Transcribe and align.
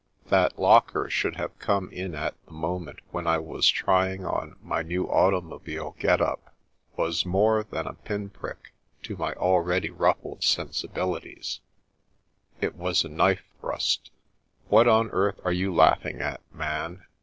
That 0.29 0.57
Locker 0.57 1.11
should 1.11 1.35
have 1.35 1.59
come 1.59 1.91
in 1.91 2.15
at 2.15 2.33
the 2.47 2.53
moment 2.53 3.01
when 3.11 3.27
I 3.27 3.37
was 3.37 3.67
trying 3.67 4.25
on 4.25 4.55
my 4.63 4.81
new 4.81 5.05
automobile 5.07 5.95
get 5.99 6.19
up 6.19 6.55
was 6.97 7.23
more 7.23 7.63
thai* 7.65 7.81
a 7.85 7.93
pin 7.93 8.31
prick 8.31 8.73
to 9.03 9.15
my 9.15 9.33
already 9.35 9.91
ruffled 9.91 10.43
sensi 10.43 10.87
bilities— 10.87 11.59
it 12.61 12.73
was 12.73 13.05
a 13.05 13.09
knife 13.09 13.45
thrust." 13.59 14.09
What 14.69 14.87
on 14.87 15.11
earth 15.11 15.39
are 15.45 15.51
you 15.53 15.71
laughing 15.71 16.19
at, 16.19 16.41
man 16.51 17.05